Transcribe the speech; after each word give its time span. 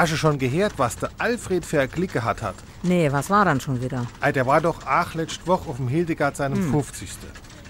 Hast 0.00 0.12
du 0.12 0.16
schon 0.16 0.38
gehört, 0.38 0.72
was 0.78 0.96
der 0.96 1.10
Alfred 1.18 1.62
für 1.62 1.78
ein 1.78 1.90
Klick 1.90 2.14
gehabt 2.14 2.40
hat? 2.40 2.54
Nee, 2.82 3.12
was 3.12 3.28
war 3.28 3.44
dann 3.44 3.60
schon 3.60 3.82
wieder? 3.82 4.06
Ey, 4.22 4.32
der 4.32 4.46
war 4.46 4.62
doch 4.62 4.86
auch 4.86 5.12
letzte 5.12 5.46
Woche 5.46 5.68
auf 5.68 5.76
dem 5.76 5.88
Hildegard 5.88 6.38
seinem 6.38 6.56
Hm. 6.56 6.70
50. 6.70 7.10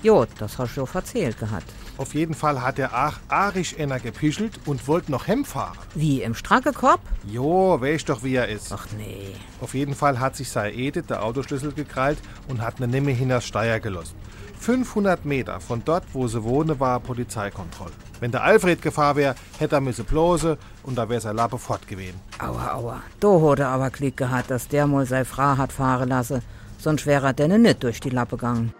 Jo, 0.04 0.24
das 0.38 0.56
hast 0.56 0.76
du 0.76 0.86
erzählt 0.94 1.36
gehabt. 1.40 1.64
Auf 1.96 2.14
jeden 2.14 2.34
Fall 2.34 2.62
hat 2.62 2.78
er 2.78 2.94
auch 3.08 3.14
arisch 3.26 3.76
einer 3.76 3.98
gepischelt 3.98 4.60
und 4.64 4.86
wollte 4.86 5.10
noch 5.10 5.26
heimfahren. 5.26 5.76
Wie, 5.96 6.22
im 6.22 6.36
Strackekorb? 6.36 7.00
Jo, 7.26 7.80
weißt 7.80 8.08
doch, 8.08 8.22
wie 8.22 8.36
er 8.36 8.46
ist. 8.46 8.72
Ach 8.72 8.86
nee. 8.96 9.34
Auf 9.60 9.74
jeden 9.74 9.96
Fall 9.96 10.20
hat 10.20 10.36
sich 10.36 10.48
sei 10.50 10.70
Edith 10.72 11.06
der 11.08 11.24
Autoschlüssel 11.24 11.72
gekrallt 11.72 12.18
und 12.46 12.60
hat 12.60 12.78
ne 12.78 12.86
Nimme 12.86 13.10
hinters 13.10 13.44
Steier 13.44 13.80
gelost. 13.80 14.14
500 14.60 15.24
Meter 15.24 15.58
von 15.58 15.82
dort, 15.84 16.04
wo 16.12 16.28
sie 16.28 16.44
wohne, 16.44 16.78
war 16.78 17.00
Polizeikontrolle. 17.00 17.92
Wenn 18.20 18.30
der 18.30 18.44
Alfred 18.44 18.82
Gefahr 18.82 19.16
wäre, 19.16 19.34
hätte 19.58 19.76
er 19.76 19.80
müsse 19.80 20.04
blose 20.04 20.58
und 20.82 20.98
da 20.98 21.08
wäre 21.08 21.20
sein 21.20 21.36
Lappe 21.36 21.56
fort 21.56 21.88
gewesen. 21.88 22.20
Aua, 22.38 22.74
aua. 22.74 23.02
Do 23.20 23.50
hat 23.50 23.60
er 23.60 23.68
aber 23.68 23.90
Klick 23.90 24.18
gehabt, 24.18 24.50
dass 24.50 24.68
der 24.68 24.86
mal 24.86 25.06
sei 25.06 25.24
Frau 25.24 25.56
hat 25.56 25.72
fahren 25.72 26.10
lassen. 26.10 26.42
Sonst 26.78 27.06
wäre 27.06 27.28
er 27.28 27.32
denn 27.32 27.62
nicht 27.62 27.82
durch 27.82 28.00
die 28.00 28.10
Lappe 28.10 28.36
gegangen. 28.36 28.74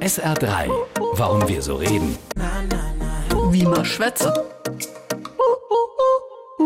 SR3. 0.00 0.70
Warum 1.14 1.48
wir 1.48 1.62
so 1.62 1.76
reden. 1.76 2.16
Wie 3.50 3.64
man 3.64 3.84
schwätze. 3.86 4.32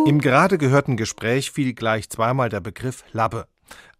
Im 0.06 0.20
gerade 0.20 0.58
gehörten 0.58 0.96
Gespräch 0.96 1.52
fiel 1.52 1.72
gleich 1.74 2.10
zweimal 2.10 2.48
der 2.48 2.60
Begriff 2.60 3.04
Lappe. 3.12 3.46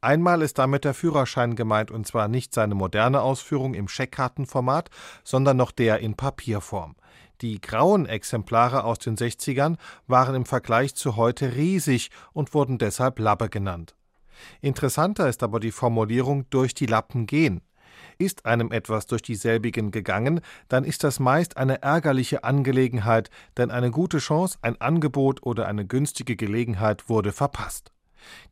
Einmal 0.00 0.42
ist 0.42 0.58
damit 0.58 0.84
der 0.84 0.94
Führerschein 0.94 1.56
gemeint 1.56 1.90
und 1.90 2.06
zwar 2.06 2.28
nicht 2.28 2.54
seine 2.54 2.74
moderne 2.74 3.20
Ausführung 3.20 3.74
im 3.74 3.88
Scheckkartenformat, 3.88 4.90
sondern 5.24 5.56
noch 5.56 5.72
der 5.72 5.98
in 6.00 6.14
Papierform. 6.14 6.96
Die 7.40 7.60
grauen 7.60 8.06
Exemplare 8.06 8.84
aus 8.84 8.98
den 8.98 9.16
60ern 9.16 9.76
waren 10.06 10.34
im 10.34 10.44
Vergleich 10.44 10.94
zu 10.94 11.16
heute 11.16 11.54
riesig 11.56 12.10
und 12.32 12.52
wurden 12.52 12.78
deshalb 12.78 13.18
Lappe 13.18 13.48
genannt. 13.48 13.94
Interessanter 14.60 15.28
ist 15.28 15.42
aber 15.42 15.60
die 15.60 15.72
Formulierung 15.72 16.48
durch 16.50 16.74
die 16.74 16.86
Lappen 16.86 17.26
gehen. 17.26 17.62
Ist 18.18 18.44
einem 18.46 18.72
etwas 18.72 19.06
durch 19.06 19.22
dieselbigen 19.22 19.90
gegangen, 19.90 20.40
dann 20.68 20.84
ist 20.84 21.04
das 21.04 21.20
meist 21.20 21.56
eine 21.56 21.82
ärgerliche 21.82 22.44
Angelegenheit, 22.44 23.30
denn 23.56 23.70
eine 23.70 23.90
gute 23.90 24.18
Chance, 24.18 24.58
ein 24.62 24.80
Angebot 24.80 25.42
oder 25.42 25.66
eine 25.66 25.86
günstige 25.86 26.36
Gelegenheit 26.36 27.08
wurde 27.08 27.32
verpasst. 27.32 27.92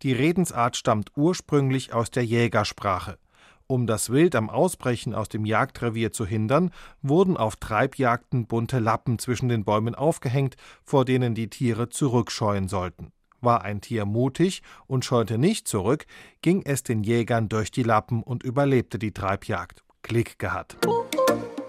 Die 0.03 0.13
Redensart 0.13 0.77
stammt 0.77 1.13
ursprünglich 1.17 1.93
aus 1.93 2.11
der 2.11 2.25
Jägersprache. 2.25 3.19
Um 3.67 3.87
das 3.87 4.09
Wild 4.11 4.35
am 4.35 4.49
Ausbrechen 4.49 5.15
aus 5.15 5.29
dem 5.29 5.45
Jagdrevier 5.45 6.11
zu 6.11 6.25
hindern, 6.25 6.71
wurden 7.03 7.37
auf 7.37 7.57
Treibjagden 7.57 8.47
bunte 8.47 8.79
Lappen 8.79 9.19
zwischen 9.19 9.51
den 9.51 9.65
Bäumen 9.65 9.95
aufgehängt, 9.95 10.57
vor 10.85 11.05
denen 11.05 11.35
die 11.35 11.51
Tiere 11.51 11.91
zurückscheuen 11.91 12.69
sollten. 12.69 13.13
War 13.43 13.63
ein 13.63 13.83
Tier 13.83 14.07
mutig 14.07 14.63
und 14.87 15.05
scheute 15.05 15.37
nicht 15.37 15.69
zurück, 15.69 16.07
ging 16.41 16.63
es 16.65 16.83
den 16.83 17.05
Jägern 17.05 17.51
durch 17.51 17.71
die 17.71 17.83
Lappen 17.83 18.23
und 18.23 18.43
überlebte 18.43 18.99
die 18.99 19.13
Treibjagd. 19.13 19.85
Klick 20.03 20.39
gehabt. 20.39 20.79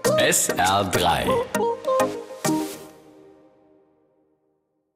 SR3. 0.04 1.69